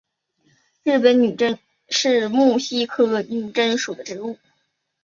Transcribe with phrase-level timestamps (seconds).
[0.83, 4.39] 日本女贞是木犀科女贞属的植物。